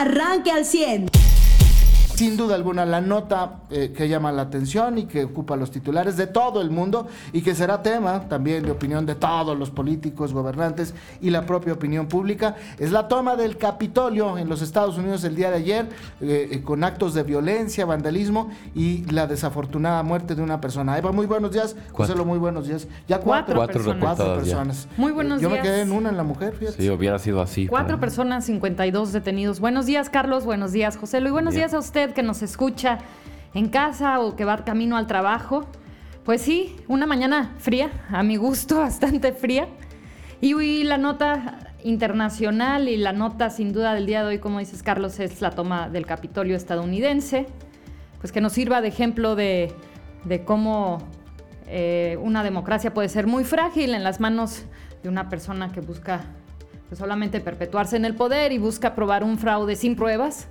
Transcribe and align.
arranque 0.00 0.50
al 0.50 0.64
100 0.64 1.25
sin 2.16 2.36
duda 2.38 2.54
alguna 2.54 2.86
la 2.86 3.02
nota 3.02 3.60
eh, 3.70 3.92
que 3.94 4.08
llama 4.08 4.32
la 4.32 4.42
atención 4.42 4.96
y 4.96 5.04
que 5.04 5.24
ocupa 5.24 5.54
los 5.54 5.70
titulares 5.70 6.16
de 6.16 6.26
todo 6.26 6.62
el 6.62 6.70
mundo 6.70 7.06
y 7.34 7.42
que 7.42 7.54
será 7.54 7.82
tema 7.82 8.26
también 8.26 8.64
de 8.64 8.70
opinión 8.70 9.04
de 9.04 9.14
todos 9.14 9.56
los 9.56 9.70
políticos, 9.70 10.32
gobernantes 10.32 10.94
y 11.20 11.28
la 11.28 11.44
propia 11.44 11.74
opinión 11.74 12.06
pública 12.06 12.56
es 12.78 12.90
la 12.90 13.06
toma 13.06 13.36
del 13.36 13.58
Capitolio 13.58 14.38
en 14.38 14.48
los 14.48 14.62
Estados 14.62 14.96
Unidos 14.96 15.24
el 15.24 15.36
día 15.36 15.50
de 15.50 15.56
ayer 15.56 15.88
eh, 16.22 16.48
eh, 16.52 16.62
con 16.62 16.84
actos 16.84 17.12
de 17.12 17.22
violencia, 17.22 17.84
vandalismo 17.84 18.50
y 18.74 19.04
la 19.12 19.26
desafortunada 19.26 20.02
muerte 20.02 20.34
de 20.34 20.42
una 20.42 20.58
persona. 20.58 20.96
Eva, 20.96 21.12
muy 21.12 21.26
buenos 21.26 21.52
días. 21.52 21.76
José, 21.92 22.14
muy 22.14 22.38
buenos 22.38 22.66
días. 22.66 22.88
Ya 23.08 23.18
cuatro, 23.18 23.56
cuatro 23.56 23.74
personas. 23.74 24.02
Cuatro 24.02 24.34
personas. 24.36 24.88
Muy 24.96 25.12
buenos 25.12 25.40
días. 25.40 25.50
Yo 25.50 25.54
me 25.54 25.62
quedé 25.62 25.82
en 25.82 25.92
una 25.92 26.08
en 26.08 26.16
la 26.16 26.22
mujer, 26.22 26.54
fíjate. 26.54 26.82
Sí, 26.82 26.88
hubiera 26.88 27.18
sido 27.18 27.42
así. 27.42 27.66
Cuatro 27.66 28.00
personas, 28.00 28.46
52 28.46 29.12
detenidos. 29.12 29.60
Buenos 29.60 29.84
días, 29.84 30.08
Carlos. 30.08 30.46
Buenos 30.46 30.72
días, 30.72 30.96
José. 30.96 31.18
Y 31.18 31.30
buenos 31.30 31.54
días 31.54 31.74
a 31.74 31.78
usted 31.78 32.05
que 32.12 32.22
nos 32.22 32.42
escucha 32.42 32.98
en 33.54 33.68
casa 33.68 34.20
o 34.20 34.36
que 34.36 34.44
va 34.44 34.64
camino 34.64 34.96
al 34.96 35.06
trabajo. 35.06 35.66
Pues 36.24 36.42
sí, 36.42 36.76
una 36.88 37.06
mañana 37.06 37.54
fría, 37.58 37.90
a 38.10 38.22
mi 38.22 38.36
gusto, 38.36 38.78
bastante 38.80 39.32
fría. 39.32 39.68
Y 40.40 40.84
la 40.84 40.98
nota 40.98 41.72
internacional 41.82 42.88
y 42.88 42.96
la 42.96 43.12
nota 43.12 43.48
sin 43.48 43.72
duda 43.72 43.94
del 43.94 44.06
día 44.06 44.22
de 44.22 44.28
hoy, 44.28 44.38
como 44.38 44.58
dices 44.58 44.82
Carlos, 44.82 45.18
es 45.20 45.40
la 45.40 45.52
toma 45.52 45.88
del 45.88 46.04
Capitolio 46.04 46.56
estadounidense, 46.56 47.46
pues 48.20 48.32
que 48.32 48.40
nos 48.40 48.52
sirva 48.52 48.80
de 48.80 48.88
ejemplo 48.88 49.36
de, 49.36 49.72
cómo 50.44 50.98
eh, 51.68 52.18
una 52.20 52.42
democracia 52.42 52.92
puede 52.92 53.08
ser 53.08 53.26
muy 53.26 53.44
frágil 53.44 53.94
en 53.94 54.02
las 54.02 54.20
manos 54.20 54.64
de 55.02 55.08
una 55.08 55.28
persona 55.28 55.72
que 55.72 55.80
busca 55.80 56.24
pues, 56.88 56.98
solamente 56.98 57.40
perpetuarse 57.40 57.96
en 57.96 58.04
el 58.04 58.14
poder 58.14 58.52
y 58.52 58.58
busca 58.58 58.94
probar 58.94 59.24
un 59.24 59.38
fraude 59.38 59.76
sin 59.76 59.96
pruebas 59.96 60.48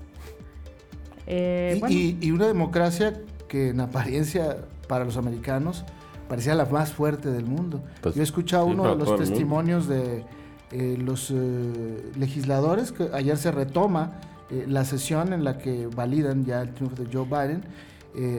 eh, 1.28 1.82
y, 1.90 2.32
una 2.32 2.48
democracia 2.48 3.20
que 3.48 3.70
en 3.70 3.80
apariencia 3.80 4.58
para 4.88 5.06
los 5.06 5.18
americanos 5.18 5.84
parecía 6.28 6.56
la 6.56 6.66
más 6.66 6.94
fuerte 6.94 7.32
del 7.32 7.46
mundo. 7.46 7.84
Pues, 8.02 8.16
Yo 8.16 8.22
he 8.22 8.24
escuchado 8.24 8.66
uno 8.66 8.96
de 8.96 9.04
los 9.04 9.18
testimonios 9.18 9.88
de 9.88 10.24
eh, 10.72 10.98
los 11.00 11.32
eh, 11.32 12.12
legisladores, 12.18 12.92
que 12.92 13.10
ayer 13.14 13.38
se 13.38 13.52
retoma 13.52 14.20
la 14.68 14.86
sesión 14.86 15.34
en 15.34 15.44
la 15.44 15.58
que 15.58 15.88
validan 15.88 16.46
ya 16.46 16.62
el 16.62 16.72
triunfo 16.76 17.02
de 17.04 17.10
Joe 17.12 17.26
Biden 17.26 17.64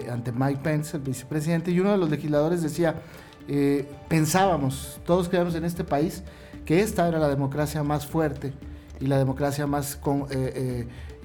ante 0.08 0.30
Mike 0.30 0.60
Pence, 0.62 0.96
el 0.96 1.02
vicepresidente, 1.02 1.72
y 1.72 1.80
uno 1.80 1.90
de 1.90 1.98
los 1.98 2.08
legisladores 2.08 2.62
decía, 2.62 2.94
pensábamos, 4.08 5.00
todos 5.04 5.28
creíamos 5.28 5.56
en 5.56 5.64
este 5.64 5.82
país, 5.82 6.22
que 6.64 6.80
esta 6.80 7.08
era 7.08 7.18
la 7.18 7.28
democracia 7.28 7.82
más 7.82 8.06
fuerte 8.06 8.52
y 9.00 9.06
la 9.06 9.18
democracia 9.18 9.66
más 9.66 9.96
con, 9.96 10.28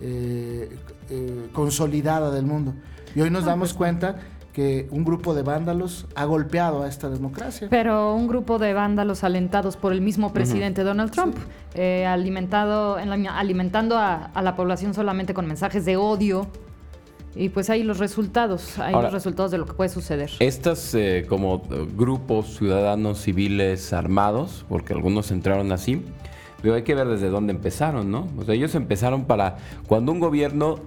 eh, 0.01 0.69
eh, 1.09 1.49
consolidada 1.53 2.31
del 2.31 2.45
mundo. 2.45 2.73
Y 3.15 3.21
hoy 3.21 3.29
nos 3.29 3.45
damos 3.45 3.69
pues, 3.69 3.77
cuenta 3.77 4.15
que 4.53 4.87
un 4.89 5.03
grupo 5.03 5.33
de 5.33 5.43
vándalos 5.43 6.07
ha 6.15 6.25
golpeado 6.25 6.83
a 6.83 6.87
esta 6.87 7.09
democracia. 7.09 7.67
Pero 7.69 8.15
un 8.15 8.27
grupo 8.27 8.57
de 8.57 8.73
vándalos 8.73 9.23
alentados 9.23 9.77
por 9.77 9.93
el 9.93 10.01
mismo 10.01 10.33
presidente 10.33 10.83
Donald 10.83 11.11
Trump, 11.11 11.35
eh, 11.75 12.05
alimentado, 12.05 12.95
alimentando 12.95 13.97
a, 13.97 14.31
la 14.41 14.55
población 14.55 14.93
solamente 14.93 15.33
con 15.33 15.45
mensajes 15.45 15.85
de 15.85 15.97
odio. 15.97 16.47
Y 17.33 17.49
pues 17.49 17.69
ahí 17.69 17.83
los 17.83 17.97
resultados, 17.97 18.77
hay 18.79 18.93
los 18.93 19.13
resultados 19.13 19.51
de 19.51 19.57
lo 19.57 19.65
que 19.65 19.73
puede 19.73 19.89
suceder. 19.89 20.31
Estas 20.39 20.97
como 21.29 21.61
grupos 21.95 22.57
ciudadanos 22.57 23.21
civiles 23.21 23.93
armados, 23.93 24.65
porque 24.67 24.93
algunos 24.93 25.31
entraron 25.31 25.71
así, 25.71 26.03
pero 26.61 26.75
hay 26.75 26.83
que 26.83 26.95
ver 26.95 27.07
desde 27.07 27.29
dónde 27.29 27.53
empezaron, 27.53 28.11
¿no? 28.11 28.27
O 28.37 28.43
sea, 28.43 28.55
ellos 28.55 28.75
empezaron 28.75 29.25
para 29.25 29.57
cuando 29.87 30.11
un 30.11 30.19
gobierno 30.19 30.79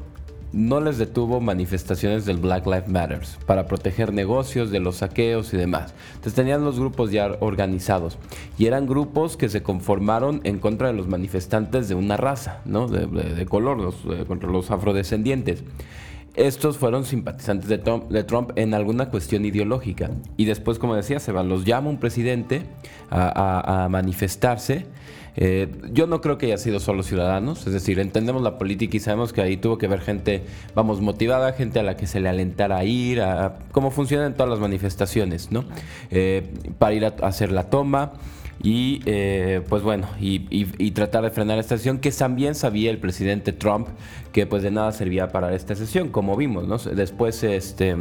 no 0.54 0.80
les 0.80 0.98
detuvo 0.98 1.40
manifestaciones 1.40 2.24
del 2.26 2.36
Black 2.36 2.64
Lives 2.64 2.88
Matter 2.88 3.20
para 3.44 3.66
proteger 3.66 4.12
negocios 4.12 4.70
de 4.70 4.78
los 4.78 4.96
saqueos 4.98 5.52
y 5.52 5.56
demás. 5.56 5.94
Entonces 6.10 6.34
tenían 6.34 6.64
los 6.64 6.78
grupos 6.78 7.10
ya 7.10 7.36
organizados 7.40 8.18
y 8.56 8.66
eran 8.66 8.86
grupos 8.86 9.36
que 9.36 9.48
se 9.48 9.64
conformaron 9.64 10.40
en 10.44 10.60
contra 10.60 10.86
de 10.88 10.94
los 10.94 11.08
manifestantes 11.08 11.88
de 11.88 11.96
una 11.96 12.16
raza, 12.16 12.60
¿no? 12.64 12.86
De, 12.86 13.46
color, 13.46 13.78
los, 13.78 13.96
contra 14.28 14.48
los 14.48 14.70
afrodescendientes. 14.70 15.64
Estos 16.34 16.78
fueron 16.78 17.04
simpatizantes 17.04 17.68
de 17.68 17.78
Trump, 17.78 18.50
en 18.56 18.74
alguna 18.74 19.08
cuestión 19.10 19.44
ideológica. 19.44 20.10
Y 20.36 20.46
después, 20.46 20.78
como 20.78 20.96
decía, 20.96 21.20
se 21.20 21.32
van, 21.32 21.48
los 21.48 21.64
llama 21.64 21.90
un 21.90 21.98
presidente 21.98 22.62
a 23.10 23.86
manifestarse 23.90 24.86
eh, 25.36 25.68
yo 25.92 26.06
no 26.06 26.20
creo 26.20 26.38
que 26.38 26.46
haya 26.46 26.58
sido 26.58 26.78
solo 26.78 27.02
ciudadanos, 27.02 27.66
es 27.66 27.72
decir, 27.72 27.98
entendemos 27.98 28.42
la 28.42 28.56
política 28.56 28.96
y 28.96 29.00
sabemos 29.00 29.32
que 29.32 29.42
ahí 29.42 29.56
tuvo 29.56 29.78
que 29.78 29.88
ver 29.88 30.00
gente, 30.00 30.42
vamos, 30.74 31.00
motivada, 31.00 31.52
gente 31.52 31.80
a 31.80 31.82
la 31.82 31.96
que 31.96 32.06
se 32.06 32.20
le 32.20 32.28
alentara 32.28 32.78
a 32.78 32.84
ir, 32.84 33.20
a, 33.20 33.56
funcionan 33.90 34.34
todas 34.34 34.50
las 34.50 34.60
manifestaciones, 34.60 35.50
¿no? 35.50 35.64
Eh, 36.10 36.52
para 36.78 36.94
ir 36.94 37.04
a, 37.04 37.08
hacer 37.22 37.50
la 37.50 37.68
toma 37.68 38.12
y 38.62 39.00
eh, 39.06 39.62
pues 39.68 39.82
bueno, 39.82 40.08
y, 40.20 40.90
tratar 40.92 41.24
de 41.24 41.30
frenar 41.30 41.58
esta 41.58 41.76
sesión 41.76 41.98
que 41.98 42.10
también 42.10 42.54
sabía 42.54 42.90
el 42.90 42.98
presidente 42.98 43.52
Trump 43.52 43.88
que 44.32 44.46
pues 44.46 44.62
de 44.62 44.70
nada 44.70 44.92
servía 44.92 45.28
para 45.28 45.54
esta 45.54 45.74
sesión, 45.74 46.08
como 46.08 46.36
vimos, 46.36 46.66
¿no? 46.66 46.78
Después 46.78 47.42
este 47.42 47.96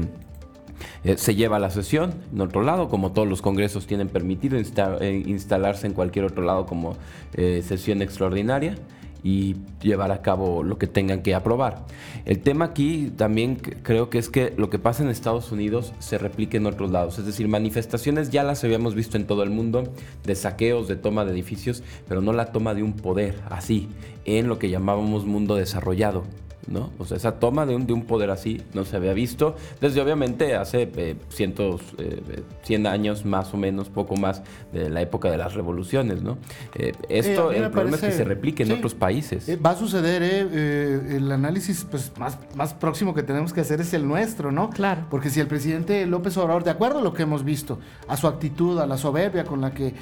eh, 1.04 1.18
se 1.18 1.36
lleva 1.36 1.60
la 1.60 1.70
sesión 1.70 2.14
en 2.32 2.42
otro 2.42 2.62
lado, 2.64 2.90
como 2.90 3.12
todos 3.12 3.28
los 3.28 3.42
congresos 3.42 3.88
tienen 3.88 4.08
permitido 4.08 4.58
eh, 4.58 5.24
instalarse 5.26 5.88
en 5.88 5.94
cualquier 5.94 6.26
otro 6.26 6.44
lado 6.44 6.66
como 6.66 6.96
eh, 7.34 7.62
sesión 7.66 8.02
extraordinaria 8.02 8.76
y 9.24 9.56
llevar 9.82 10.12
a 10.12 10.22
cabo 10.22 10.64
lo 10.64 10.78
que 10.78 10.88
tengan 10.88 11.22
que 11.22 11.34
aprobar. 11.34 11.86
El 12.26 12.40
tema 12.40 12.66
aquí 12.66 13.12
también 13.16 13.56
creo 13.56 14.10
que 14.10 14.18
es 14.18 14.30
que 14.30 14.54
lo 14.58 14.70
que 14.70 14.80
pasa 14.80 15.04
en 15.04 15.10
Estados 15.10 15.52
Unidos 15.52 15.94
se 16.00 16.18
replique 16.18 16.58
en 16.58 16.66
otros 16.66 16.92
lados, 16.92 17.18
es 17.20 17.26
decir, 17.26 17.48
manifestaciones 17.48 18.30
ya 18.30 18.44
las 18.44 18.64
habíamos 18.64 18.96
visto 18.96 19.18
en 19.18 19.26
todo 19.26 19.44
el 19.44 19.50
mundo, 19.50 19.94
de 20.24 20.36
saqueos, 20.36 20.88
de 20.88 20.96
toma 20.96 21.26
de 21.26 21.32
edificios, 21.32 21.84
pero 22.08 22.22
no 22.22 22.34
la 22.34 22.52
toma 22.52 22.74
de 22.74 22.84
un 22.84 22.94
poder 22.94 23.36
así, 23.50 23.88
en 24.26 24.48
lo 24.48 24.60
que 24.60 24.70
llamábamos 24.70 25.26
mundo 25.26 25.56
desarrollado. 25.56 26.24
¿No? 26.68 26.92
O 26.98 27.06
sea, 27.06 27.18
esa 27.18 27.40
toma 27.40 27.66
de 27.66 27.76
un, 27.76 27.86
de 27.86 27.94
un 27.94 28.06
poder 28.06 28.30
así 28.30 28.62
no 28.74 28.86
se 28.86 28.96
había 28.96 29.14
visto 29.14 29.56
desde 29.82 30.02
obviamente 30.02 30.56
hace 30.56 30.90
eh, 30.96 31.16
cientos, 31.30 31.82
eh, 31.98 32.44
100 32.64 32.88
años 32.88 33.26
más 33.26 33.54
o 33.54 33.58
menos, 33.58 33.90
poco 33.90 34.16
más 34.16 34.42
de 34.72 34.90
la 34.90 35.02
época 35.02 35.30
de 35.30 35.38
las 35.38 35.54
revoluciones, 35.54 36.22
¿no? 36.22 36.38
Eh, 36.76 36.94
esto, 37.10 37.52
el 37.52 37.70
problema 37.72 37.98
es 37.98 38.04
que 38.04 38.12
se 38.12 38.24
replique 38.24 38.64
en 38.64 38.72
otros 38.72 38.96
países. 38.96 39.48
Eh, 39.50 39.56
va 39.58 39.72
a 39.72 39.76
suceder, 39.76 40.24
el 40.24 41.32
análisis 41.32 41.86
pues, 41.90 42.12
más, 42.18 42.38
más 42.56 42.74
próximo 42.74 43.14
que 43.14 43.24
tenemos 43.24 43.54
que 43.54 43.62
hacer 43.62 43.82
es 43.82 43.94
el 43.94 44.08
nuestro, 44.08 44.52
¿no? 44.52 44.70
Claro. 44.70 45.06
Porque 45.10 45.30
si 45.30 45.40
el 45.40 45.48
presidente 45.48 46.06
López 46.06 46.38
Obrador, 46.38 46.64
de 46.64 46.72
acuerdo 46.72 47.00
a 47.00 47.02
lo 47.02 47.14
que 47.14 47.24
hemos 47.24 47.44
visto, 47.44 47.80
a 48.08 48.18
su 48.18 48.28
actitud, 48.28 48.80
a 48.80 48.88
la 48.88 48.98
soberbia 48.98 49.44
con 49.44 49.62
la 49.62 49.74
que 49.74 49.94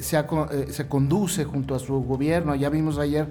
se, 0.00 0.24
se 0.70 0.88
conduce 0.88 1.44
junto 1.44 1.74
a 1.74 1.78
su 1.78 2.02
gobierno, 2.02 2.54
ya 2.54 2.68
vimos 2.70 2.98
ayer 2.98 3.28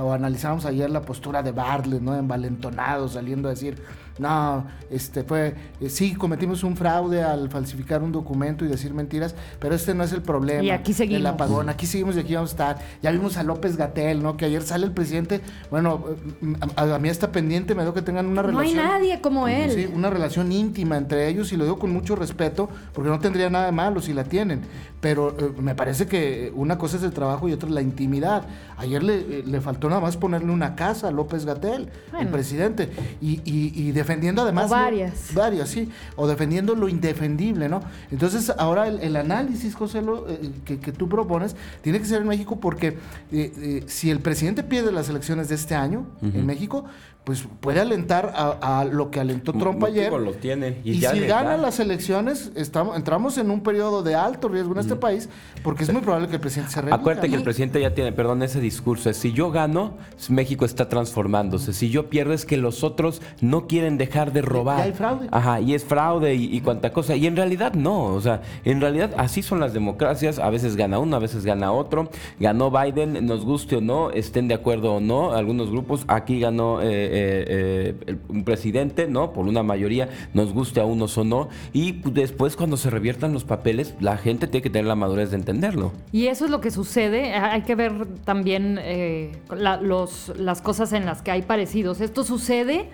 o 0.00 0.12
analizamos 0.12 0.64
ayer 0.64 0.90
la 0.90 1.02
postura 1.02 1.42
de 1.42 1.52
¿no? 1.86 2.14
Envalentonado, 2.16 3.08
saliendo 3.08 3.48
a 3.48 3.52
decir, 3.52 3.82
no, 4.18 4.64
este 4.90 5.24
fue, 5.24 5.54
eh, 5.80 5.88
sí, 5.88 6.14
cometimos 6.14 6.62
un 6.62 6.76
fraude 6.76 7.22
al 7.22 7.50
falsificar 7.50 8.00
un 8.02 8.12
documento 8.12 8.64
y 8.64 8.68
decir 8.68 8.94
mentiras, 8.94 9.34
pero 9.58 9.74
este 9.74 9.92
no 9.92 10.04
es 10.04 10.12
el 10.12 10.22
problema. 10.22 10.62
Y 10.62 10.70
aquí 10.70 10.92
seguimos. 10.92 11.20
El 11.20 11.26
apagón, 11.26 11.68
aquí 11.68 11.86
seguimos 11.86 12.14
y 12.16 12.20
aquí 12.20 12.34
vamos 12.34 12.50
a 12.50 12.52
estar. 12.52 12.78
Ya 13.02 13.10
vimos 13.10 13.36
a 13.36 13.42
López 13.42 13.76
Gatel, 13.76 14.22
¿no? 14.22 14.36
Que 14.36 14.44
ayer 14.44 14.62
sale 14.62 14.86
el 14.86 14.92
presidente, 14.92 15.40
bueno, 15.68 16.04
eh, 16.42 16.54
a, 16.76 16.98
mí 16.98 17.08
está 17.08 17.32
pendiente, 17.32 17.74
me 17.74 17.82
veo 17.82 17.92
que 17.92 18.02
tengan 18.02 18.26
una 18.26 18.42
relación. 18.42 18.76
No 18.76 18.82
hay 18.82 18.88
nadie 18.88 19.20
como 19.20 19.48
él. 19.48 19.72
Sí, 19.72 19.90
una 19.92 20.10
relación 20.10 20.52
íntima 20.52 20.96
entre 20.96 21.28
ellos 21.28 21.52
y 21.52 21.56
lo 21.56 21.64
digo 21.64 21.80
con 21.80 21.92
mucho 21.92 22.14
respeto, 22.14 22.68
porque 22.92 23.10
no 23.10 23.18
tendría 23.18 23.50
nada 23.50 23.66
de 23.66 23.72
malo 23.72 24.00
si 24.00 24.12
la 24.12 24.22
tienen. 24.22 24.62
Pero 25.00 25.36
eh, 25.38 25.52
me 25.60 25.74
parece 25.74 26.06
que 26.06 26.52
una 26.54 26.78
cosa 26.78 26.98
es 26.98 27.02
el 27.02 27.12
trabajo 27.12 27.48
y 27.48 27.52
otra 27.52 27.68
es 27.68 27.74
la 27.74 27.82
intimidad. 27.82 28.46
Ayer 28.76 29.02
le, 29.02 29.42
le 29.42 29.60
faltó 29.60 29.88
nada 29.88 30.00
más 30.00 30.16
ponerle 30.16 30.52
una 30.52 30.76
casa 30.76 31.08
a 31.08 31.10
López 31.10 31.44
Gatel, 31.44 31.90
el 32.18 32.28
presidente, 32.28 32.90
y, 33.20 33.40
y, 33.44 33.72
y 33.74 33.92
de 33.92 34.03
defendiendo 34.04 34.42
además... 34.42 34.70
varias. 34.70 35.34
varias, 35.34 35.70
sí. 35.70 35.88
O 36.16 36.26
defendiendo 36.26 36.74
lo 36.74 36.88
indefendible, 36.88 37.68
¿no? 37.68 37.82
Entonces, 38.10 38.52
ahora 38.58 38.86
el, 38.86 39.16
análisis, 39.16 39.74
José, 39.74 40.02
lo, 40.02 40.28
eh, 40.28 40.52
que, 40.64 40.92
tú 40.92 41.08
propones, 41.08 41.56
tiene 41.80 41.98
que 41.98 42.04
ser 42.04 42.20
en 42.20 42.28
México 42.28 42.60
porque 42.60 42.88
eh, 42.88 42.94
eh, 43.32 43.84
si 43.86 44.10
el 44.10 44.20
presidente 44.20 44.62
pierde 44.62 44.92
las 44.92 45.08
elecciones 45.08 45.48
de 45.48 45.54
este 45.54 45.74
año 45.74 46.06
en 46.22 46.44
México, 46.44 46.84
pues 47.24 47.48
puede 47.60 47.80
alentar 47.80 48.34
a, 48.34 48.84
lo 48.84 49.10
que 49.10 49.18
alentó 49.18 49.54
Trump 49.54 49.82
ayer. 49.84 50.12
Lo 50.12 50.32
tiene. 50.34 50.76
Y, 50.84 51.00
si 51.00 51.20
gana 51.20 51.56
las 51.56 51.80
elecciones, 51.80 52.52
estamos, 52.54 52.96
entramos 52.96 53.38
en 53.38 53.50
un 53.50 53.62
periodo 53.62 54.02
de 54.02 54.14
alto 54.14 54.48
riesgo 54.48 54.72
en 54.74 54.80
este 54.80 54.96
país, 54.96 55.30
porque 55.62 55.84
es 55.84 55.92
muy 55.92 56.02
probable 56.02 56.28
que 56.28 56.34
el 56.34 56.40
presidente 56.40 56.72
se 56.72 56.82
reelija. 56.82 57.00
Acuérdate 57.00 57.30
que 57.30 57.36
el 57.36 57.42
presidente 57.42 57.80
ya 57.80 57.94
tiene, 57.94 58.12
perdón, 58.12 58.42
ese 58.42 58.60
discurso. 58.60 59.08
Es, 59.08 59.16
si 59.16 59.32
yo 59.32 59.50
gano, 59.50 59.94
México 60.28 60.66
está 60.66 60.90
transformándose. 60.90 61.72
Si 61.72 61.88
yo 61.88 62.10
pierdo, 62.10 62.34
es 62.34 62.44
que 62.44 62.58
los 62.58 62.84
otros 62.84 63.22
no 63.40 63.66
quieren 63.66 63.94
en 63.94 63.98
dejar 63.98 64.32
de 64.32 64.42
robar. 64.42 64.78
Ya 64.78 64.84
hay 64.84 64.92
fraude. 64.92 65.28
Ajá, 65.30 65.60
y 65.60 65.74
es 65.74 65.84
fraude 65.84 66.34
y, 66.34 66.54
y 66.54 66.60
cuanta 66.60 66.92
cosa. 66.92 67.16
Y 67.16 67.26
en 67.26 67.36
realidad 67.36 67.72
no, 67.72 68.04
o 68.04 68.20
sea, 68.20 68.42
en 68.64 68.82
realidad 68.82 69.14
así 69.16 69.42
son 69.42 69.60
las 69.60 69.72
democracias. 69.72 70.38
A 70.38 70.50
veces 70.50 70.76
gana 70.76 70.98
uno, 70.98 71.16
a 71.16 71.20
veces 71.20 71.46
gana 71.46 71.72
otro. 71.72 72.10
Ganó 72.38 72.70
Biden, 72.70 73.24
nos 73.26 73.46
guste 73.46 73.76
o 73.76 73.80
no, 73.80 74.10
estén 74.10 74.46
de 74.46 74.54
acuerdo 74.54 74.94
o 74.94 75.00
no, 75.00 75.32
algunos 75.32 75.70
grupos. 75.70 76.04
Aquí 76.06 76.38
ganó 76.38 76.82
eh, 76.82 77.13
eh, 77.14 77.94
eh, 78.06 78.16
un 78.28 78.44
presidente, 78.44 79.06
¿no? 79.06 79.32
Por 79.32 79.46
una 79.46 79.62
mayoría, 79.62 80.08
nos 80.34 80.52
guste 80.52 80.80
a 80.80 80.84
unos 80.84 81.16
o 81.18 81.24
no. 81.24 81.48
Y 81.72 81.94
pues, 81.94 82.14
después, 82.14 82.56
cuando 82.56 82.76
se 82.76 82.90
reviertan 82.90 83.32
los 83.32 83.44
papeles, 83.44 83.94
la 84.00 84.16
gente 84.16 84.46
tiene 84.46 84.62
que 84.62 84.70
tener 84.70 84.86
la 84.86 84.96
madurez 84.96 85.30
de 85.30 85.36
entenderlo. 85.36 85.92
Y 86.12 86.26
eso 86.26 86.44
es 86.44 86.50
lo 86.50 86.60
que 86.60 86.70
sucede. 86.70 87.34
Hay 87.34 87.62
que 87.62 87.74
ver 87.74 88.06
también 88.24 88.78
eh, 88.82 89.32
la- 89.56 89.80
los, 89.80 90.32
las 90.36 90.60
cosas 90.60 90.92
en 90.92 91.06
las 91.06 91.22
que 91.22 91.30
hay 91.30 91.42
parecidos. 91.42 92.00
Esto 92.00 92.24
sucede 92.24 92.88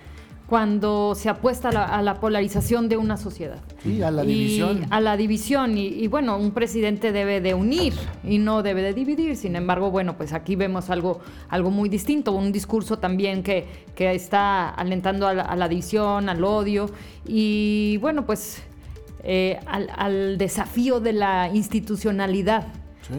cuando 0.51 1.15
se 1.15 1.29
apuesta 1.29 1.69
a 1.69 1.73
la, 1.73 1.85
a 1.85 2.03
la 2.03 2.15
polarización 2.19 2.89
de 2.89 2.97
una 2.97 3.17
sociedad. 3.17 3.59
Sí, 3.85 4.03
a 4.03 4.11
la 4.11 4.25
Y 4.25 4.27
división. 4.27 4.85
a 4.91 5.01
la 5.01 5.17
división. 5.17 5.79
Y, 5.79 5.87
y 5.87 6.09
bueno, 6.09 6.37
un 6.37 6.51
presidente 6.51 7.13
debe 7.13 7.41
de 7.41 7.55
unir 7.55 7.95
y 8.25 8.39
no 8.39 8.63
debe 8.65 8.83
de 8.83 8.93
dividir. 8.93 9.37
Sin 9.37 9.55
embargo, 9.55 9.93
bueno, 9.93 10.17
pues 10.17 10.33
aquí 10.33 10.57
vemos 10.57 10.91
algo, 10.91 11.21
algo 11.49 11.71
muy 11.71 11.89
distinto. 11.89 12.33
Un 12.33 12.51
discurso 12.51 12.99
también 12.99 13.45
que, 13.45 13.65
que 13.95 14.13
está 14.13 14.69
alentando 14.71 15.29
a 15.29 15.35
la, 15.35 15.43
a 15.45 15.55
la 15.55 15.69
división, 15.69 16.29
al 16.29 16.43
odio. 16.43 16.91
Y 17.29 17.99
bueno, 17.99 18.27
pues 18.27 18.61
eh, 19.23 19.61
al, 19.67 19.89
al 19.97 20.37
desafío 20.37 20.99
de 20.99 21.13
la 21.13 21.49
institucionalidad. 21.55 22.67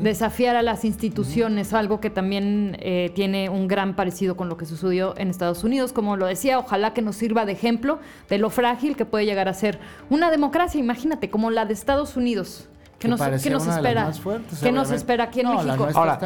Desafiar 0.02 0.56
a 0.56 0.62
las 0.62 0.86
instituciones, 0.86 1.74
algo 1.74 2.00
que 2.00 2.10
también 2.10 2.78
eh, 2.80 3.12
tiene 3.16 3.50
un 3.50 3.68
gran 3.68 3.96
parecido 3.96 4.36
con 4.38 4.48
lo 4.50 4.58
que 4.58 4.66
sucedió 4.66 5.14
en 5.18 5.30
Estados 5.30 5.64
Unidos. 5.64 5.92
Como 5.94 6.16
lo 6.18 6.26
decía, 6.28 6.60
ojalá 6.60 6.94
que 6.94 7.02
nos 7.02 7.16
sirva 7.16 7.46
de 7.46 7.52
ejemplo 7.54 8.00
de 8.30 8.38
lo 8.38 8.50
frágil 8.50 8.96
que 8.96 9.06
puede 9.06 9.26
llegar 9.26 9.48
a 9.50 9.54
ser 9.54 9.80
una 10.10 10.32
democracia, 10.32 10.80
imagínate, 10.80 11.30
como 11.30 11.52
la 11.52 11.66
de 11.66 11.74
Estados 11.74 12.16
Unidos. 12.16 12.68
Que 13.00 13.08
Que 13.08 13.08
nos, 13.08 13.20
que 13.42 13.50
nos 13.50 13.66
espera? 13.66 14.04
más 14.06 14.20
fuertes, 14.20 14.60
¿Qué 14.60 14.72
nos 14.72 14.92
espera 14.92 15.24
aquí 15.24 15.40
en 15.40 15.48
No, 15.48 15.64
México? 15.64 15.88
Ahora, 15.96 16.20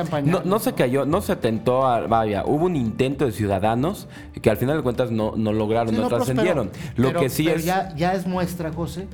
no, 0.44 0.60
se 0.60 0.74
cayó, 0.74 1.06
no 1.06 1.22
se 1.22 1.38
tentó, 1.38 1.88
a, 1.88 2.02
vaya, 2.06 2.44
hubo 2.46 2.66
un 2.66 2.76
intento 2.76 3.26
de 3.26 3.32
ciudadanos 3.32 4.10
que 4.42 4.50
al 4.50 4.58
final 4.58 4.76
de 4.76 4.84
cuentas 4.84 5.10
no, 5.10 5.36
no 5.38 5.54
lograron, 5.54 5.96
Sí, 5.96 6.02
no, 6.02 6.10
trascendieron. 6.10 6.72
Lo 6.98 7.08
Pero- 7.10 7.20
que 7.22 7.30
sí 7.30 7.46
pero 7.46 7.58
es... 7.60 7.64
Ya, 7.66 7.96
ya 7.96 8.14
es 8.14 8.28
muestra, 8.28 8.74
José, 8.74 9.08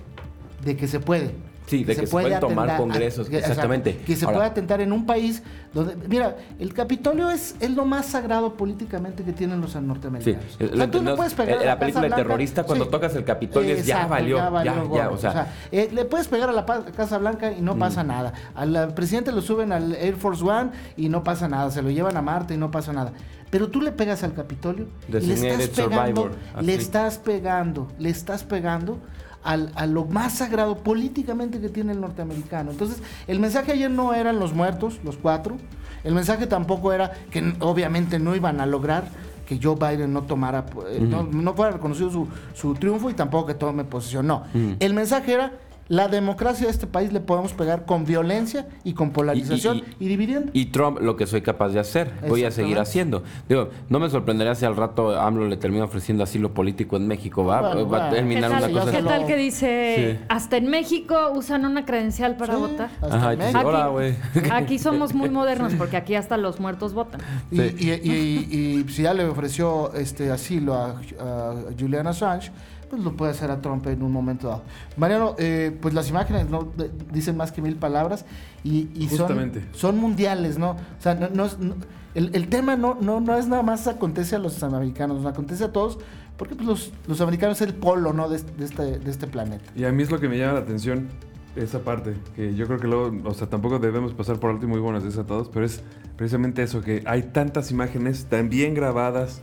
de 0.66 0.76
que 0.76 0.88
se 0.88 1.00
puede. 1.00 1.36
Sí, 1.68 1.84
de 1.86 1.96
que 1.96 2.02
se 2.06 2.08
pueden 2.12 2.38
tomar 2.42 2.76
congresos, 2.78 3.30
exactamente. 3.30 3.98
que 3.98 4.16
se 4.16 4.26
Ahora- 4.26 4.38
puede 4.40 4.50
atentar 4.50 4.82
en 4.82 4.92
un 4.92 5.06
país 5.06 5.42
donde, 5.74 5.96
mira, 6.08 6.36
el 6.60 6.74
Capitolio 6.74 7.30
es, 7.30 7.56
es 7.62 7.72
lo 7.72 7.86
más 7.86 8.08
sagrado 8.08 8.56
políticamente 8.56 9.24
que 9.24 9.32
tienen 9.32 9.62
los 9.62 9.72
Sí, 9.72 9.80
norteamericanos. 9.82 10.58
eh, 10.60 10.70
O 10.74 10.76
sea, 10.76 10.92
tú 10.92 11.02
no- 11.02 11.16
puedes 11.16 11.34
pegar 11.34 11.54
eh, 11.54 11.56
a 11.56 11.58
la 11.60 11.66
Casa 11.66 11.80
película 11.80 12.02
de 12.02 12.08
Blanca, 12.10 12.24
terrorista, 12.24 12.64
cuando 12.64 12.88
tocas 12.90 13.16
el 13.16 13.24
Capitolio 13.24 13.76
es, 13.76 13.86
ya 13.86 14.06
valió, 14.06 14.38
ya, 14.38 14.50
valió 14.50 14.96
ya, 14.96 15.10
o 15.10 15.18
sea, 15.18 15.54
eh, 15.72 15.90
le 15.94 16.04
puedes 16.06 16.28
pegar 16.28 16.50
a 16.50 16.52
la 16.54 16.66
Casa 16.66 17.18
Blanca 17.20 17.52
y 17.54 17.62
no 17.62 17.78
pasa 17.78 18.04
nada. 18.04 18.34
Al 18.54 18.94
presidente 18.94 19.32
lo 19.32 19.42
suben 19.42 19.72
al 19.72 19.94
Air 19.96 20.16
Force 20.16 20.44
One 20.44 20.72
y 20.98 21.08
no 21.08 21.24
pasa 21.24 21.48
nada. 21.48 21.72
Se 21.72 21.82
lo 21.82 21.90
llevan 21.90 22.18
a 22.18 22.22
Marte 22.22 22.54
y 22.54 22.58
no 22.58 22.70
pasa 22.70 22.92
nada. 22.92 23.14
Pero 23.50 23.70
tú 23.70 23.82
le 23.82 23.92
pegas 23.92 24.24
al 24.24 24.34
Capitolio 24.34 24.88
y 25.08 25.12
le 25.12 25.34
estás 25.34 25.70
pegando, 25.70 26.22
Survivor, 26.22 26.32
le 26.62 26.74
estás 26.76 27.18
pegando, 27.18 27.88
le 28.00 28.10
estás 28.10 28.44
pegando 28.44 28.98
al- 29.44 29.72
a 29.76 29.86
lo 29.88 30.06
más 30.06 30.34
sagrado 30.34 30.78
políticamente 30.78 31.60
que 31.60 31.70
tiene 31.70 31.94
el 31.94 32.02
norteamericano. 32.02 32.72
Entonces, 32.72 33.02
el 33.28 33.40
mensaje 33.40 33.72
ayer 33.74 33.90
no 33.92 34.14
eran 34.14 34.40
los 34.40 34.54
muertos, 34.54 35.00
los 35.04 35.18
cuatro. 35.18 35.58
El 36.04 36.14
mensaje 36.16 36.48
tampoco 36.48 36.94
era 36.94 37.12
que 37.30 37.54
obviamente 37.60 38.20
no 38.20 38.36
iban 38.36 38.60
a 38.62 38.66
lograr 38.66 39.06
que 39.46 39.60
Joe 39.62 39.76
Biden 39.76 40.14
no 40.14 40.24
tomara, 40.24 40.66
eh, 40.90 41.00
no, 41.02 41.24
no 41.24 41.54
fuera 41.54 41.72
reconocido 41.74 42.10
su, 42.10 42.28
su 42.54 42.74
triunfo 42.76 43.10
y 43.10 43.14
tampoco 43.14 43.48
que 43.48 43.54
tome 43.54 43.84
posesión. 43.84 44.26
No. 44.28 44.44
El 44.80 44.94
mensaje 44.94 45.34
era 45.34 45.52
la 45.92 46.08
democracia 46.08 46.68
de 46.68 46.72
este 46.72 46.88
país 46.88 47.12
le 47.12 47.20
podemos 47.20 47.52
pegar 47.52 47.86
con 47.86 48.06
violencia 48.06 48.66
y 48.86 48.94
con 48.94 49.12
polarización 49.12 49.82
y, 50.00 50.06
y- 50.06 50.08
dividiendo. 50.08 50.50
Y 50.54 50.68
Trump 50.68 51.00
lo 51.02 51.18
que 51.18 51.28
soy 51.28 51.42
capaz 51.42 51.68
de 51.70 51.80
hacer, 51.82 52.10
voy 52.30 52.46
a 52.46 52.52
seguir 52.52 52.80
haciendo. 52.80 53.24
Digo, 53.50 53.68
no 53.90 54.00
me 54.00 54.10
sorprendería 54.10 54.56
si 54.56 54.64
al 54.64 54.78
rato 54.78 55.20
AMLO 55.20 55.50
le 55.50 55.58
termina 55.58 55.84
ofreciendo 55.84 56.24
asilo 56.24 56.54
político 56.54 56.96
en 56.96 57.08
México, 57.10 57.44
¿va? 57.44 57.74
Bueno, 57.74 57.90
va 57.90 58.08
a 58.08 58.10
terminar 58.10 58.52
¿Qué 58.52 58.58
una 58.72 58.80
cosa 58.80 58.92
qué 58.94 59.04
tal 59.04 59.26
que 59.26 59.36
dice, 59.36 60.18
Sí. 60.22 60.26
hasta 60.30 60.56
en 60.56 60.68
México 60.70 61.34
usan 61.36 61.66
una 61.66 61.84
credencial 61.86 62.38
para 62.38 62.54
Sí, 62.56 62.60
votar? 62.62 62.90
hasta 63.02 63.16
Ajá, 63.18 63.36
México. 63.36 63.60
"Hola, 63.66 63.88
güey". 63.88 64.16
Aquí 64.50 64.80
somos 64.80 65.14
muy 65.14 65.30
modernos 65.30 65.74
porque 65.74 65.98
aquí 65.98 66.16
hasta 66.16 66.38
los 66.38 66.62
muertos 66.62 66.94
votan. 66.94 67.20
Y, 67.52 67.58
Sí. 67.58 67.76
y- 67.78 68.10
y- 68.10 68.80
y 68.86 68.90
si 68.90 69.04
ya 69.04 69.14
le 69.14 69.26
ofreció 69.26 69.94
este 69.94 70.32
asilo 70.32 70.74
a, 70.74 71.02
a 71.20 71.54
Julian 71.78 72.08
Assange, 72.08 72.50
pues 72.92 73.04
lo 73.04 73.14
puede 73.18 73.32
hacer 73.32 73.50
a 73.50 73.62
Trump 73.62 73.88
en 73.88 74.04
un 74.04 74.12
momento 74.12 74.50
dado. 74.50 74.62
Mariano, 74.98 75.36
eh, 75.40 75.76
pues 75.82 75.94
las 75.96 76.08
imágenes 76.10 76.50
no 76.50 76.72
de- 76.78 76.92
dicen 77.12 77.36
más 77.38 77.52
que 77.52 77.62
mil 77.64 77.76
palabras 77.78 78.26
y, 78.64 78.90
y 78.94 79.08
son, 79.10 79.18
Justamente. 79.20 79.66
son 79.72 79.98
mundiales, 79.98 80.60
¿no? 80.60 80.72
O 80.72 80.78
sea, 81.02 81.16
no, 81.16 81.30
no 81.30 81.46
no- 81.60 81.76
el, 82.14 82.30
el 82.36 82.50
tema 82.50 82.76
no, 82.76 82.98
no, 83.02 83.20
no 83.22 83.38
es 83.38 83.48
nada 83.48 83.64
más 83.64 83.88
acontece 83.88 84.36
a 84.36 84.40
los 84.40 84.62
americanos, 84.62 85.18
nos 85.24 85.32
acontece 85.32 85.64
a 85.64 85.72
todos, 85.72 85.98
porque 86.38 86.56
pues, 86.56 86.68
los, 86.68 86.92
los 87.08 87.22
americanos 87.22 87.62
es 87.62 87.68
el 87.70 87.74
polo, 87.74 88.12
¿no? 88.14 88.28
De, 88.30 88.36
este- 88.36 88.52
de 88.58 88.66
este, 88.66 89.00
de 89.00 89.10
este 89.10 89.28
planeta. 89.28 89.64
Y 89.76 89.86
a 89.86 89.92
mí 89.92 90.04
es 90.04 90.12
lo 90.12 90.20
que 90.20 90.28
me 90.28 90.38
llama 90.38 90.54
la 90.54 90.60
atención, 90.60 91.08
esa 91.56 91.80
parte, 91.80 92.14
que 92.36 92.54
yo 92.56 92.66
creo 92.68 92.80
que 92.80 92.88
luego, 92.88 93.12
o 93.30 93.34
sea, 93.34 93.48
tampoco 93.50 93.80
debemos 93.80 94.14
pasar 94.14 94.40
por 94.40 94.50
alto 94.52 94.66
y 94.66 94.70
muy 94.70 94.80
buenos 94.80 95.04
días 95.04 95.18
a 95.18 95.26
todos, 95.26 95.50
pero 95.50 95.66
es 95.66 95.82
precisamente 96.18 96.62
eso, 96.64 96.82
que 96.82 97.02
hay 97.06 97.24
tantas 97.24 97.72
imágenes 97.72 98.26
tan 98.26 98.50
bien 98.50 98.74
grabadas, 98.74 99.42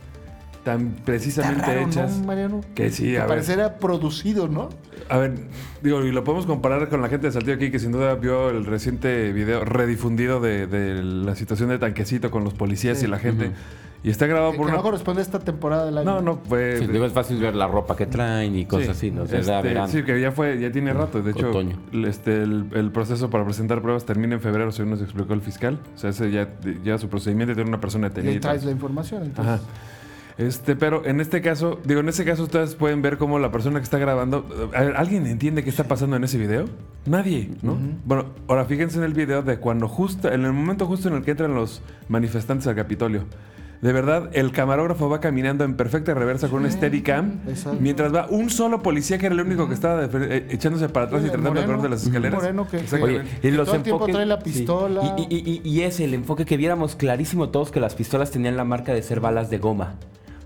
tan 0.63 0.87
Está 0.89 1.05
precisamente 1.05 1.61
raro, 1.65 1.87
hechas. 1.87 2.17
¿no, 2.19 2.25
Mariano? 2.27 2.61
que 2.75 2.91
sí, 2.91 3.03
que 3.11 3.17
a 3.17 3.21
ver. 3.21 3.29
pareciera 3.29 3.77
producido, 3.77 4.47
¿no? 4.47 4.69
A 5.09 5.17
ver, 5.17 5.33
digo, 5.81 6.03
y 6.05 6.11
lo 6.11 6.23
podemos 6.23 6.45
comparar 6.45 6.89
con 6.89 7.01
la 7.01 7.09
gente 7.09 7.27
de 7.27 7.33
Saltillo 7.33 7.55
aquí, 7.55 7.71
que 7.71 7.79
sin 7.79 7.91
duda 7.91 8.15
vio 8.15 8.49
el 8.49 8.65
reciente 8.65 9.31
video 9.33 9.63
redifundido 9.65 10.39
de, 10.39 10.67
de 10.67 11.01
la 11.03 11.35
situación 11.35 11.69
de 11.69 11.79
tanquecito 11.79 12.29
con 12.31 12.43
los 12.43 12.53
policías 12.53 12.99
Sí. 12.99 13.05
y 13.05 13.09
la 13.09 13.19
gente. 13.19 13.51
Y 14.01 14.09
está 14.09 14.27
grabado 14.27 14.51
Que, 14.53 14.57
por 14.57 14.67
que 14.67 14.71
una... 14.71 14.77
no 14.77 14.83
corresponde 14.83 15.19
a 15.21 15.23
esta 15.23 15.39
temporada 15.39 15.85
del 15.85 15.97
año. 15.97 16.05
No, 16.09 16.21
no, 16.21 16.37
fue... 16.47 16.77
Sí, 16.77 16.87
digo, 16.87 17.03
es 17.03 17.11
fácil 17.11 17.37
ver 17.37 17.53
la 17.53 17.67
ropa 17.67 17.97
que 17.97 18.05
traen 18.05 18.55
y 18.55 18.65
cosas 18.65 18.89
así, 18.89 19.11
¿no? 19.11 19.23
O 19.23 19.27
sea, 19.27 19.39
Este, 19.59 19.87
sí, 19.89 20.03
que 20.03 20.21
ya 20.21 20.31
fue, 20.31 20.57
ya 20.57 20.71
tiene 20.71 20.93
rato. 20.93 21.21
De 21.21 21.31
hecho, 21.31 21.49
Otoño. 21.49 21.77
el- 21.91 22.05
este, 22.05 22.43
el, 22.43 22.67
el 22.75 22.91
proceso 22.91 23.29
para 23.29 23.43
presentar 23.43 23.81
pruebas 23.81 24.05
termina 24.05 24.35
en 24.35 24.39
febrero, 24.41 24.71
según 24.71 24.91
nos 24.91 25.01
explicó 25.01 25.33
el 25.33 25.41
fiscal. 25.41 25.79
O 25.95 25.97
sea, 25.97 26.11
ese 26.11 26.31
ya, 26.31 26.47
ya 26.81 26.97
su 26.97 27.09
procedimiento 27.09 27.53
tiene 27.55 27.67
una 27.69 27.81
persona 27.81 28.07
detenida. 28.07 28.33
y 28.35 28.39
traes 28.39 28.63
la 28.63 28.71
información, 28.71 29.23
entonces. 29.23 29.55
Ajá. 29.55 29.63
Este, 30.39 30.75
pero 30.77 31.05
en 31.05 31.19
este 31.19 31.41
caso, 31.41 31.79
digo, 31.83 31.99
en 31.99 32.07
este 32.09 32.23
caso 32.23 32.43
ustedes 32.43 32.73
pueden 32.75 33.01
ver 33.01 33.17
cómo 33.17 33.37
la 33.39 33.51
persona 33.51 33.77
que 33.79 33.83
está 33.83 33.97
grabando, 33.97 34.45
a 34.73 34.81
ver, 34.81 34.95
¿alguien 34.95 35.27
entiende 35.27 35.63
qué 35.65 35.69
está 35.69 35.83
pasando 35.83 36.15
en 36.15 36.23
ese 36.23 36.37
video? 36.37 36.65
Nadie, 37.05 37.49
¿no? 37.61 37.77
Bueno, 38.05 38.25
ahora 38.47 38.63
fíjense 38.63 38.97
en 38.99 39.03
el 39.03 39.13
video 39.13 39.41
de 39.41 39.57
cuando 39.57 39.87
justo, 39.89 40.31
en 40.31 40.45
el 40.45 40.53
momento 40.53 40.85
justo 40.85 41.09
en 41.09 41.15
el 41.15 41.23
que 41.23 41.31
entran 41.31 41.53
los 41.53 41.81
manifestantes 42.07 42.65
al 42.67 42.75
Capitolio. 42.75 43.25
De 43.81 43.93
verdad, 43.93 44.29
el 44.33 44.51
camarógrafo 44.51 45.07
va 45.09 45.21
caminando 45.21 45.63
en 45.63 45.75
perfecta 45.75 46.13
reversa 46.13 46.49
con 46.49 46.63
un 46.65 46.71
Steadicam, 46.71 47.39
Exacto. 47.47 47.77
mientras 47.81 48.13
va 48.13 48.27
un 48.29 48.49
solo 48.49 48.81
policía 48.81 49.17
que 49.17 49.25
era 49.27 49.35
el 49.35 49.41
único 49.41 49.67
que 49.69 49.73
estaba 49.73 50.03
eh, 50.05 50.47
echándose 50.49 50.89
para 50.89 51.05
atrás 51.07 51.21
y 51.25 51.29
tratando 51.29 51.59
de 51.61 51.65
correr 51.65 51.81
de 51.81 51.89
las 51.89 52.03
escaleras. 52.05 52.33
moreno 52.41 52.67
que-. 52.67 52.83
Oye, 53.01 53.23
y 53.37 53.39
Que 53.39 53.51
los 53.51 53.65
todo 53.67 53.75
el 53.77 53.83
tiempo 53.83 54.05
enfoques- 54.05 54.11
trae 54.13 54.25
la 54.25 54.37
sí. 54.37 54.43
pistola. 54.43 55.15
Y, 55.17 55.33
y- 55.33 55.61
y- 55.63 55.69
y 55.69 55.81
es 55.81 55.99
el 56.01 56.13
enfoque 56.13 56.45
que 56.45 56.55
viéramos 56.57 56.95
clarísimo 56.97 57.49
todos 57.49 57.71
que 57.71 57.79
las 57.79 57.95
pistolas 57.95 58.31
tenían 58.31 58.57
la 58.57 58.65
marca 58.65 58.93
de 58.93 59.01
ser 59.01 59.19
balas 59.21 59.49
de 59.49 59.57
goma. 59.59 59.95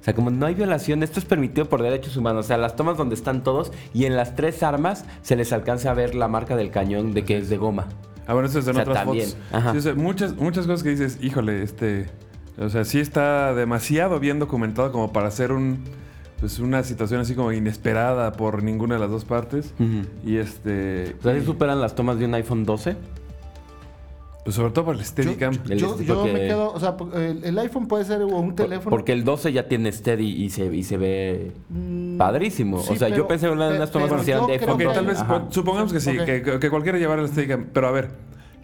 O 0.04 0.06
sea, 0.06 0.14
como 0.14 0.32
no 0.32 0.46
hay 0.46 0.54
violación, 0.54 1.02
esto 1.02 1.18
es 1.18 1.26
permitido 1.26 1.70
por 1.70 1.82
derechos 1.82 2.18
humanos. 2.18 2.44
O 2.44 2.48
sea, 2.50 2.58
las 2.58 2.76
tomas 2.76 2.98
donde 2.98 3.16
están 3.16 3.42
todos 3.42 3.72
y 3.94 4.04
en 4.04 4.18
las 4.18 4.36
tres 4.36 4.62
armas 4.62 5.06
se 5.22 5.38
les 5.38 5.54
alcanza 5.54 5.92
a 5.92 5.94
ver 5.94 6.14
la 6.14 6.28
marca 6.28 6.58
del 6.58 6.72
cañón 6.72 7.14
de 7.14 7.24
que 7.24 7.38
es 7.38 7.48
de 7.48 7.56
goma. 7.56 7.88
Ah, 8.28 8.34
bueno, 8.34 8.50
eso 8.50 8.60
es 8.60 8.66
en 8.68 8.72
O 8.72 8.74
sea, 8.74 8.84
otras 8.84 9.06
también. 9.06 9.28
fotos. 9.28 9.42
Ajá. 9.54 9.72
Sí, 9.72 9.78
o 9.78 9.82
sea, 9.82 9.96
muchas, 9.96 10.36
muchas 10.36 10.68
cosas 10.68 10.84
que 10.84 10.90
dices, 10.90 11.20
híjole, 11.22 11.64
este. 11.64 12.08
O 12.60 12.68
sea, 12.68 12.84
sí 12.84 13.00
está 13.00 13.54
demasiado 13.54 14.20
bien 14.20 14.40
documentado 14.40 14.92
como 14.92 15.14
para 15.14 15.30
hacer 15.30 15.54
un. 15.54 15.80
Pues 16.42 16.60
una 16.60 16.84
situación 16.84 17.22
así 17.22 17.34
como 17.34 17.54
inesperada 17.54 18.34
por 18.34 18.62
ninguna 18.62 18.96
de 18.96 19.00
las 19.00 19.10
dos 19.10 19.24
partes. 19.24 19.74
Y 20.26 20.36
este. 20.36 21.16
O 21.22 21.24
sea, 21.24 21.40
¿sí 21.40 21.46
superan 21.46 21.80
las 21.80 21.96
tomas 21.96 22.20
de 22.20 22.26
un 22.26 22.34
iPhone 22.34 22.66
12? 22.66 22.98
Pues 24.44 24.58
sobre 24.58 24.72
todo 24.74 24.86
por 24.86 24.96
el 24.96 25.06
Steadicam. 25.06 25.54
El- 25.70 25.78
Yo, 25.80 25.98
yo 26.02 26.16
porque- 26.16 26.34
me 26.34 26.40
quedo, 26.42 26.74
o 26.74 26.80
sea, 26.80 26.98
el, 27.16 27.46
el 27.46 27.60
iPhone 27.60 27.88
puede 27.88 28.04
ser 28.04 28.24
un 28.26 28.56
teléfono. 28.56 28.90
Porque 28.90 29.14
el 29.14 29.24
12 29.24 29.54
ya 29.54 29.70
tiene 29.70 29.90
steady 29.92 30.44
y 30.44 30.50
se, 30.50 30.66
y 30.66 30.84
se 30.84 30.98
ve 30.98 31.52
Mm, 31.70 32.18
padrísimo. 32.18 32.80
sí, 32.82 32.94
o 32.94 32.96
sea, 32.98 33.08
yo 33.08 33.16
pero- 33.16 33.28
pensé 33.30 33.46
en 33.48 33.54
una 33.54 33.70
las 33.70 33.90
tomas 33.92 34.10
yo 34.10 34.16
de 34.48 34.60
creo 34.60 34.76
Ok, 34.76 34.84
tal 34.94 35.06
vez, 35.06 35.20
Ajá. 35.22 35.40
pon- 35.44 35.54
supongamos 35.54 35.94
que 35.94 36.02
sí, 36.02 36.18
Ok. 36.20 36.26
que, 36.26 36.42
que- 36.42 36.60
que 36.60 36.70
cualquiera 36.70 36.98
llevara 36.98 37.22
el 37.22 37.30
Steadicam. 37.30 37.68
Pero 37.72 37.88
a 37.88 37.92
ver, 37.92 38.10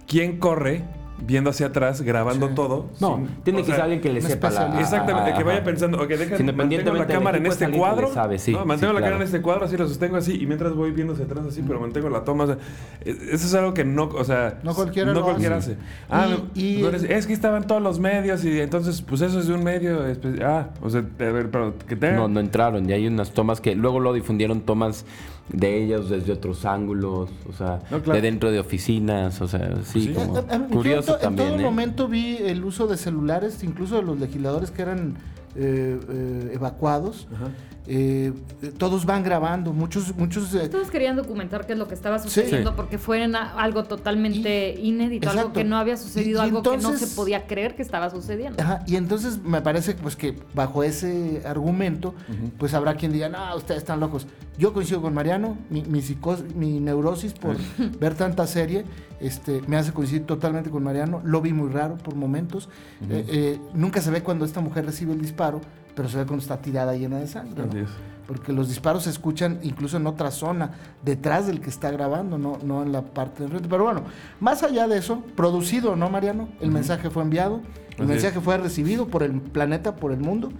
¿quién 0.05 0.37
corre 0.37 0.83
viendo 1.25 1.49
hacia 1.49 1.67
atrás, 1.67 2.01
grabando 2.01 2.47
Sí. 2.49 2.55
todo. 2.55 2.85
No, 2.99 3.15
sin- 3.17 3.27
tiene 3.43 3.59
que 3.59 3.65
sea, 3.67 3.75
ser 3.75 3.83
alguien 3.83 4.01
que 4.01 4.11
le 4.13 4.21
sepa 4.21 4.49
la... 4.49 4.79
Exactamente, 4.79 5.33
que 5.37 5.43
vaya 5.43 5.63
pensando, 5.63 6.01
ok, 6.01 6.07
deja, 6.07 6.37
Sí, 6.37 6.43
mantengo 6.43 6.93
la 6.93 7.07
cámara 7.07 7.37
en 7.37 7.45
este 7.45 7.69
cuadro. 7.71 8.13
sabe, 8.13 8.39
sí, 8.39 8.51
¿no? 8.53 8.61
sí, 8.61 8.65
Mantengo 8.65 8.93
la 8.93 8.99
claro. 8.99 9.11
cámara 9.13 9.25
en 9.29 9.35
este 9.35 9.41
cuadro, 9.41 9.65
así 9.65 9.77
la 9.77 9.87
sostengo 9.87 10.17
así, 10.17 10.41
y 10.41 10.45
mientras 10.45 10.73
voy 10.73 10.91
viendo 10.91 11.13
hacia 11.13 11.25
atrás 11.25 11.45
así, 11.47 11.61
pero 11.65 11.79
mantengo 11.79 12.09
la 12.09 12.23
toma. 12.23 12.43
o 12.45 12.47
sea, 12.47 12.57
eh, 13.05 13.15
eso 13.31 13.45
es 13.45 13.53
algo 13.53 13.73
que 13.73 13.83
no, 13.85 14.03
o 14.05 14.23
sea, 14.23 14.59
No 14.63 14.73
cualquiera 14.73 15.11
no 15.13 15.19
lo 15.19 15.25
cualquiera 15.25 15.57
hace. 15.57 15.73
hace. 15.73 15.79
Ah, 16.09 16.27
Y- 16.55 16.77
y- 16.79 16.81
no 16.81 16.89
eres- 16.89 17.03
es 17.03 17.27
que 17.27 17.33
estaban 17.33 17.65
todos 17.67 17.81
los 17.81 17.99
medios, 17.99 18.43
y 18.45 18.59
entonces, 18.59 19.01
pues 19.01 19.21
eso 19.21 19.39
es 19.39 19.47
de 19.47 19.53
un 19.53 19.63
medio. 19.63 20.07
espe- 20.07 20.41
Ah, 20.43 20.69
o 20.81 20.89
sea, 20.89 21.01
a 21.01 21.23
ver, 21.23 21.49
pero 21.51 21.73
que 21.87 21.95
tenga. 21.95 22.15
No, 22.17 22.27
no 22.27 22.39
entraron. 22.39 22.89
Y 22.89 22.93
hay 22.93 23.07
unas 23.07 23.31
tomas 23.31 23.61
que 23.61 23.75
luego 23.75 23.99
lo 23.99 24.13
difundieron 24.13 24.61
tomas 24.61 25.05
de 25.51 25.83
ellos 25.83 26.09
desde 26.11 26.31
otros 26.31 26.63
ángulos, 26.65 27.29
o 27.49 27.53
sea, 27.53 27.79
No, 27.89 28.01
claro. 28.03 28.13
de 28.13 28.21
dentro 28.21 28.51
de 28.51 28.59
oficinas, 28.59 29.41
o 29.41 29.47
sea, 29.47 29.71
sí, 29.83 30.01
Sí. 30.01 30.13
como 30.13 30.43
curioso 30.71 31.08
to- 31.13 31.17
también. 31.19 31.47
En 31.47 31.53
todo 31.55 31.61
¿eh? 31.61 31.65
momento 31.65 32.07
vi 32.07 32.37
el 32.37 32.63
uso 32.63 32.87
de 32.87 32.97
celulares, 32.97 33.63
incluso 33.63 33.95
de 33.97 34.03
los 34.03 34.19
legisladores 34.19 34.71
que 34.71 34.81
eran 34.81 35.15
eh, 35.55 35.99
eh, 36.09 36.51
evacuados. 36.53 37.27
Ajá. 37.33 37.47
Eh, 37.91 38.31
todos 38.77 39.03
van 39.07 39.23
grabando, 39.23 39.73
muchos, 39.73 40.15
muchos. 40.15 40.53
eh, 40.53 40.69
Todos 40.69 40.91
querían 40.91 41.15
documentar 41.15 41.65
qué 41.65 41.73
es 41.73 41.79
lo 41.79 41.87
que 41.87 41.95
estaba 41.95 42.19
sucediendo 42.19 42.69
Sí. 42.69 42.75
porque 42.75 42.99
fue 42.99 43.23
algo 43.23 43.83
totalmente 43.85 44.75
inédito, 44.79 45.27
algo 45.27 45.39
exacto. 45.41 45.59
que 45.59 45.63
no 45.63 45.75
había 45.77 45.97
sucedido, 45.97 46.39
Y- 46.39 46.45
y 46.45 46.47
algo 46.49 46.61
que 46.61 46.69
no 46.69 46.75
entonces- 46.75 47.09
se 47.09 47.15
podía 47.15 47.47
creer 47.47 47.75
que 47.75 47.81
estaba 47.81 48.11
sucediendo. 48.11 48.61
Ajá, 48.61 48.83
y 48.85 48.95
entonces 48.95 49.41
me 49.43 49.61
parece 49.63 49.95
pues 49.95 50.15
que 50.15 50.37
bajo 50.53 50.83
ese 50.83 51.41
argumento, 51.45 52.13
pues 52.59 52.75
habrá 52.75 52.93
quien 52.93 53.11
diga, 53.11 53.27
no, 53.27 53.55
ustedes 53.55 53.79
están 53.79 53.99
locos. 53.99 54.27
Yo 54.59 54.71
coincido 54.73 55.01
con 55.01 55.13
Mariano, 55.15 55.57
mi, 55.71 55.81
mi, 55.81 56.01
psicos- 56.01 56.43
mi 56.53 56.79
neurosis 56.79 57.33
por 57.33 57.55
ver 57.99 58.13
tanta 58.13 58.45
serie 58.45 58.85
este, 59.19 59.61
me 59.67 59.77
hace 59.77 59.91
coincidir 59.93 60.25
totalmente 60.25 60.69
con 60.69 60.83
Mariano. 60.83 61.21
Lo 61.25 61.41
vi 61.41 61.53
muy 61.53 61.69
raro 61.69 61.97
por 61.97 62.15
momentos. 62.15 62.69
Eh, 63.09 63.25
eh, 63.27 63.59
nunca 63.73 63.99
se 63.99 64.11
ve 64.11 64.21
cuando 64.21 64.45
esta 64.45 64.61
mujer 64.61 64.85
recibe 64.85 65.11
el 65.13 65.19
disparo, 65.21 65.59
pero 65.99 66.07
se 66.07 66.17
ve 66.17 66.25
cuando 66.25 66.41
está 66.41 66.55
tirada 66.61 66.95
llena 66.95 67.17
de 67.17 67.27
sangre. 67.27 67.85
Porque 68.25 68.53
los 68.53 68.69
disparos 68.69 69.03
se 69.03 69.09
escuchan 69.09 69.59
incluso 69.63 69.97
en 69.97 70.07
otra 70.07 70.31
zona, 70.31 70.71
detrás 71.03 71.45
del 71.45 71.59
que 71.59 71.69
está 71.69 71.91
grabando, 71.91 72.37
no, 72.37 72.57
no 72.63 72.83
en 72.83 72.93
la 72.93 73.01
parte 73.01 73.39
de 73.39 73.43
enfrente. 73.47 73.67
Pero 73.67 73.83
bueno, 73.83 74.03
más 74.39 74.63
allá 74.63 74.87
de 74.87 74.97
eso, 74.97 75.21
producido, 75.35 75.97
¿no, 75.97 76.09
Mariano? 76.09 76.47
El 76.61 76.71
mensaje 76.71 77.09
fue 77.09 77.21
enviado, 77.21 77.59
el 77.97 78.03
Así 78.03 78.13
mensaje 78.13 78.37
es. 78.37 78.43
fue 78.45 78.57
recibido 78.57 79.07
por 79.07 79.23
el 79.23 79.41
planeta, 79.41 79.97
por 79.97 80.13
el 80.13 80.21
mundo. 80.21 80.53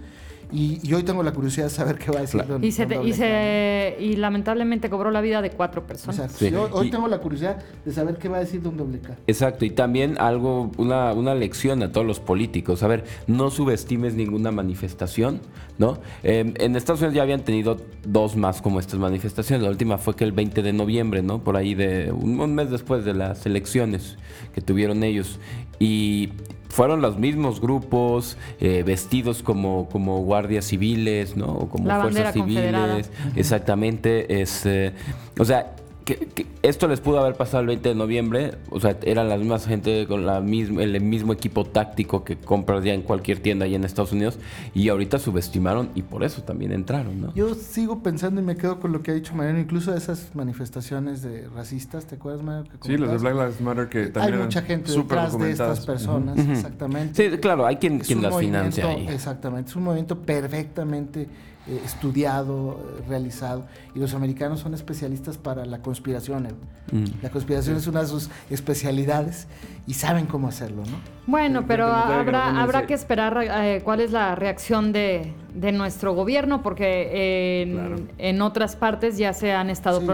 Y, 0.52 0.80
y 0.82 0.94
hoy 0.94 1.02
tengo 1.02 1.22
la 1.22 1.32
curiosidad 1.32 1.64
de 1.66 1.70
saber 1.70 1.96
qué 1.98 2.10
va 2.10 2.18
a 2.18 2.20
decir 2.22 2.44
don- 2.46 2.62
Y, 2.64 2.72
se 2.72 2.82
don 2.82 2.88
te- 2.88 2.94
y, 2.94 2.98
Doble 2.98 3.14
se, 3.14 3.96
y 4.00 4.16
lamentablemente 4.16 4.90
cobró 4.90 5.10
la 5.10 5.20
vida 5.20 5.42
de 5.42 5.50
cuatro 5.50 5.86
personas. 5.86 6.18
Exacto. 6.18 6.38
Sí. 6.38 6.54
Hoy 6.54 6.68
hoy 6.72 6.86
Y- 6.88 6.90
tengo 6.90 7.08
la 7.08 7.18
curiosidad 7.18 7.62
de 7.84 7.92
saber 7.92 8.16
qué 8.16 8.28
va 8.28 8.38
a 8.38 8.40
decir 8.40 8.62
Don 8.62 8.76
Doble 8.76 8.98
K. 9.00 9.16
Exacto, 9.26 9.64
y 9.64 9.70
también 9.70 10.16
algo, 10.18 10.70
una, 10.76 11.12
una 11.12 11.34
lección 11.34 11.82
a 11.82 11.92
todos 11.92 12.06
los 12.06 12.20
políticos. 12.20 12.82
A 12.82 12.88
ver, 12.88 13.04
no 13.26 13.50
subestimes 13.50 14.14
ninguna 14.14 14.50
manifestación, 14.50 15.40
¿no? 15.78 15.98
Eh, 16.22 16.52
en 16.56 16.76
Estados 16.76 17.00
Unidos 17.00 17.14
ya 17.14 17.22
habían 17.22 17.42
tenido 17.44 17.76
dos 18.06 18.36
más 18.36 18.60
como 18.62 18.80
estas 18.80 18.98
manifestaciones. 18.98 19.62
La 19.64 19.70
última 19.70 19.98
fue 19.98 20.16
que 20.16 20.24
el 20.24 20.32
20 20.32 20.62
de 20.62 20.72
noviembre, 20.72 21.22
¿no? 21.22 21.42
Por 21.44 21.56
ahí 21.56 21.74
de 21.74 22.12
un, 22.12 22.40
un 22.40 22.54
mes 22.54 22.70
después 22.70 23.04
de 23.04 23.14
las 23.14 23.46
elecciones 23.46 24.16
que 24.54 24.60
tuvieron 24.60 25.02
ellos. 25.04 25.38
Y 25.78 26.30
fueron 26.70 27.02
los 27.02 27.18
mismos 27.18 27.60
grupos 27.60 28.36
eh, 28.60 28.82
vestidos 28.84 29.42
como, 29.42 29.88
como 29.90 30.20
guardias 30.20 30.64
civiles, 30.64 31.36
¿no? 31.36 31.46
O 31.46 31.68
como 31.68 31.88
La 31.88 32.00
fuerzas 32.00 32.32
civiles. 32.32 33.10
Exactamente. 33.36 34.40
Este, 34.40 34.92
o 35.38 35.44
sea, 35.44 35.74
que, 36.04 36.16
que 36.16 36.46
esto 36.62 36.88
les 36.88 37.00
pudo 37.00 37.20
haber 37.20 37.34
pasado 37.34 37.60
el 37.60 37.66
20 37.68 37.88
de 37.90 37.94
noviembre. 37.94 38.52
O 38.70 38.80
sea, 38.80 38.96
eran 39.02 39.28
las 39.28 39.38
mismas 39.38 39.66
gente 39.66 40.06
con 40.06 40.26
la 40.26 40.40
misma, 40.40 40.82
el 40.82 41.00
mismo 41.00 41.32
equipo 41.32 41.64
táctico 41.64 42.24
que 42.24 42.36
compras 42.36 42.84
ya 42.84 42.92
en 42.92 43.02
cualquier 43.02 43.40
tienda 43.40 43.64
allá 43.64 43.76
en 43.76 43.84
Estados 43.84 44.12
Unidos. 44.12 44.38
Y 44.74 44.88
ahorita 44.88 45.18
subestimaron 45.18 45.90
y 45.94 46.02
por 46.02 46.24
eso 46.24 46.42
también 46.42 46.72
entraron, 46.72 47.20
¿no? 47.20 47.34
Yo 47.34 47.54
sigo 47.54 48.02
pensando 48.02 48.40
y 48.40 48.44
me 48.44 48.56
quedo 48.56 48.80
con 48.80 48.92
lo 48.92 49.02
que 49.02 49.10
ha 49.10 49.14
dicho 49.14 49.34
Mariano, 49.34 49.58
incluso 49.58 49.92
de 49.92 49.98
esas 49.98 50.34
manifestaciones 50.34 51.22
de 51.22 51.48
racistas, 51.48 52.06
¿te 52.06 52.16
acuerdas, 52.16 52.42
Mariano? 52.42 52.68
que 52.70 52.86
Sí, 52.86 52.96
los 52.96 53.10
de? 53.10 53.18
Black 53.18 53.34
Lives 53.34 53.60
Matter 53.60 53.88
que 53.88 54.06
también 54.06 54.34
Hay 54.34 54.42
mucha 54.42 54.62
gente 54.62 54.92
detrás 54.92 55.38
de 55.38 55.50
estas 55.50 55.86
personas, 55.86 56.38
exactamente. 56.38 57.30
Sí, 57.30 57.38
claro, 57.38 57.66
hay 57.66 57.76
quien, 57.76 58.00
quien 58.00 58.22
las 58.22 58.36
financia 58.36 58.86
ahí. 58.86 59.06
Exactamente, 59.08 59.70
es 59.70 59.76
un 59.76 59.84
movimiento 59.84 60.18
perfectamente 60.18 61.28
eh, 61.68 61.80
estudiado, 61.84 62.78
eh, 62.98 63.04
realizado, 63.08 63.66
y 63.94 63.98
los 63.98 64.14
americanos 64.14 64.60
son 64.60 64.74
especialistas 64.74 65.36
para 65.38 65.64
la 65.66 65.82
conspiración. 65.82 66.46
eh. 66.46 66.50
Mm. 66.92 67.04
La 67.22 67.30
conspiración 67.30 67.76
es 67.76 67.86
una 67.86 68.00
de 68.00 68.06
sus 68.06 68.30
especialidades 68.50 69.46
y 69.86 69.94
saben 69.94 70.26
cómo 70.26 70.48
hacerlo, 70.48 70.82
¿no? 70.84 70.98
Bueno, 71.26 71.64
pero 71.66 71.86
habrá, 71.86 72.60
habrá 72.62 72.86
que 72.86 72.94
esperar 72.94 73.38
eh, 73.42 73.82
cuál 73.84 74.00
es 74.00 74.10
la 74.10 74.34
reacción 74.34 74.92
de, 74.92 75.32
de 75.54 75.72
nuestro 75.72 76.14
gobierno, 76.14 76.62
porque 76.62 77.62
en, 77.62 77.72
Claro. 77.76 77.96
en 78.18 78.42
otras 78.42 78.74
partes 78.76 79.18
ya 79.18 79.32
se 79.32 79.52
han 79.52 79.70
estado 79.70 80.00
Sí, 80.00 80.06
ya. 80.06 80.12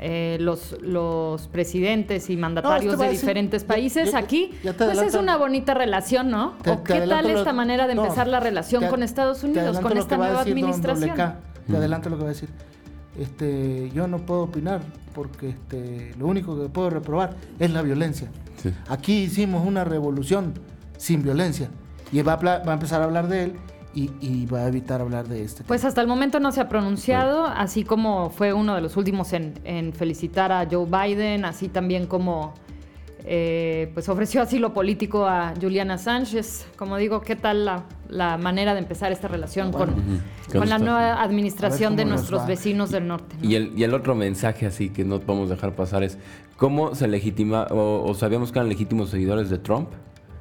Eh, 0.00 0.36
los, 0.40 0.76
los 0.80 1.48
presidentes 1.48 2.30
y 2.30 2.36
mandatarios 2.36 2.98
de 2.98 3.06
decir- 3.06 3.20
diferentes 3.20 3.64
países. 3.64 4.14
Aquí, 4.14 4.52
pues 4.76 4.98
es 5.02 5.14
una 5.14 5.36
bonita 5.36 5.74
relación, 5.74 6.30
¿no? 6.30 6.54
Te- 6.62 6.70
¿O 6.70 6.78
te 6.78 6.94
qué 7.00 7.06
tal 7.06 7.28
lo- 7.32 7.38
esta 7.38 7.52
manera 7.52 7.86
de 7.86 7.94
no, 7.94 8.04
empezar 8.04 8.28
la 8.28 8.40
relación 8.40 8.84
te- 8.84 8.88
con 8.90 9.02
Estados 9.02 9.42
Unidos, 9.44 9.78
con 9.80 9.96
esta 9.98 10.16
nueva 10.16 10.40
administración? 10.40 11.16
Te 11.66 11.76
adelanto 11.76 12.08
lo 12.10 12.16
que 12.16 12.22
va 12.22 12.28
a 12.30 12.32
decir. 12.32 12.48
Este, 13.18 13.90
yo 13.94 14.06
no 14.06 14.18
puedo 14.18 14.42
opinar 14.42 14.80
porque 15.14 15.48
este, 15.50 16.14
lo 16.18 16.26
único 16.26 16.60
que 16.60 16.68
puedo 16.68 16.90
reprobar 16.90 17.34
es 17.58 17.70
la 17.72 17.82
violencia. 17.82 18.28
Sí. 18.62 18.72
Aquí 18.88 19.24
hicimos 19.24 19.66
una 19.66 19.84
revolución 19.84 20.54
sin 20.96 21.22
violencia 21.22 21.68
y 22.12 22.22
va 22.22 22.34
a, 22.34 22.36
va 22.36 22.70
a 22.70 22.72
empezar 22.74 23.00
a 23.00 23.04
hablar 23.04 23.28
de 23.28 23.44
él 23.44 23.52
y, 23.98 24.10
y 24.20 24.46
va 24.46 24.60
a 24.60 24.68
evitar 24.68 25.00
hablar 25.00 25.26
de 25.26 25.42
este. 25.42 25.64
Pues 25.64 25.84
hasta 25.84 26.00
el 26.00 26.06
momento 26.06 26.38
no 26.38 26.52
se 26.52 26.60
ha 26.60 26.68
pronunciado, 26.68 27.46
así 27.46 27.82
como 27.82 28.30
fue 28.30 28.52
uno 28.52 28.74
de 28.76 28.80
los 28.80 28.96
últimos 28.96 29.32
en, 29.32 29.54
en 29.64 29.92
felicitar 29.92 30.52
a 30.52 30.68
Joe 30.70 30.86
Biden, 30.86 31.44
así 31.44 31.68
también 31.68 32.06
como 32.06 32.54
eh, 33.24 33.90
pues 33.94 34.08
ofreció 34.08 34.40
asilo 34.40 34.72
político 34.72 35.26
a 35.26 35.52
Juliana 35.60 35.98
Sánchez. 35.98 36.66
Como 36.76 36.96
digo, 36.96 37.20
¿qué 37.22 37.34
tal 37.34 37.64
la, 37.64 37.84
la 38.08 38.38
manera 38.38 38.72
de 38.72 38.78
empezar 38.78 39.10
esta 39.10 39.26
relación 39.26 39.72
con, 39.72 39.90
Con 39.90 40.60
con 40.60 40.68
la 40.68 40.78
nueva 40.78 41.20
administración 41.22 41.96
de 41.96 42.04
nuestros 42.04 42.42
va. 42.42 42.46
vecinos 42.46 42.90
del 42.90 43.08
norte? 43.08 43.36
¿no? 43.40 43.48
Y 43.48 43.56
el, 43.56 43.72
y 43.76 43.82
el 43.82 43.94
otro 43.94 44.14
mensaje 44.14 44.64
así 44.66 44.90
que 44.90 45.04
no 45.04 45.18
podemos 45.20 45.48
dejar 45.48 45.74
pasar 45.74 46.04
es 46.04 46.18
cómo 46.56 46.94
se 46.94 47.08
legitima 47.08 47.64
o, 47.70 48.04
o 48.08 48.14
sabíamos 48.14 48.52
que 48.52 48.60
eran 48.60 48.68
legítimos 48.68 49.10
seguidores 49.10 49.50
de 49.50 49.58
Trump 49.58 49.88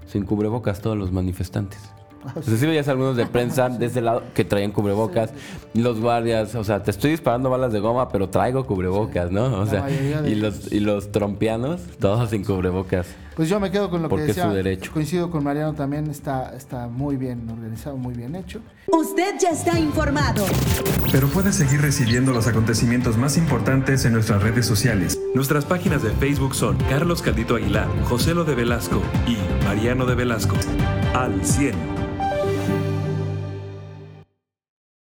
sin 0.05 0.23
cubrebocas 0.23 0.79
todos 0.79 0.95
los 0.95 1.11
manifestantes. 1.11 1.96
O 2.35 2.41
sea, 2.41 2.57
sí 2.57 2.65
veías 2.65 2.87
algunos 2.87 3.15
de 3.15 3.25
prensa 3.25 3.69
de 3.69 3.85
ese 3.85 4.01
lado 4.01 4.23
que 4.33 4.43
traían 4.45 4.71
cubrebocas, 4.71 5.31
los 5.73 5.99
guardias, 5.99 6.55
o 6.55 6.63
sea, 6.63 6.83
te 6.83 6.91
estoy 6.91 7.11
disparando 7.11 7.49
balas 7.49 7.71
de 7.73 7.79
goma, 7.79 8.09
pero 8.09 8.29
traigo 8.29 8.65
cubrebocas, 8.65 9.31
¿no? 9.31 9.45
O 9.61 9.65
La 9.65 9.69
sea, 9.71 9.89
y 10.27 10.35
los, 10.35 10.71
y 10.71 10.79
los 10.79 11.11
trompianos, 11.11 11.81
todos 11.99 12.29
sin 12.29 12.43
cubrebocas. 12.43 13.07
Pues 13.35 13.49
yo 13.49 13.59
me 13.59 13.69
quedo 13.69 13.91
con 13.91 14.01
lo 14.01 14.09
Porque 14.09 14.25
que 14.25 14.31
es 14.31 14.35
decía. 14.37 14.49
su 14.49 14.55
derecho. 14.55 14.91
Coincido 14.91 15.29
con 15.29 15.43
Mariano 15.43 15.73
también, 15.75 16.09
está, 16.09 16.55
está 16.55 16.87
muy 16.87 17.17
bien 17.17 17.47
organizado, 17.47 17.95
muy 17.95 18.15
bien 18.15 18.33
hecho. 18.35 18.61
Usted 18.87 19.35
ya 19.39 19.49
está 19.51 19.77
informado. 19.79 20.43
Pero 21.11 21.27
puedes 21.27 21.53
seguir 21.55 21.81
recibiendo 21.81 22.31
los 22.33 22.47
acontecimientos 22.47 23.15
más 23.15 23.37
importantes 23.37 24.05
en 24.05 24.13
nuestras 24.13 24.41
redes 24.41 24.65
sociales. 24.65 25.19
Nuestras 25.35 25.65
páginas 25.65 26.01
de 26.01 26.09
Facebook 26.11 26.55
son 26.55 26.77
Carlos 26.89 27.21
Caldito 27.21 27.55
Aguilar, 27.57 27.87
José 28.05 28.33
Lo 28.33 28.43
de 28.43 28.55
Velasco 28.55 29.03
y 29.27 29.37
Mariano 29.65 30.07
de 30.07 30.15
Velasco. 30.15 30.55
Al 31.13 31.45
100. 31.45 31.96